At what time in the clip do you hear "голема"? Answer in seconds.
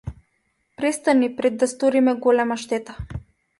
2.27-2.57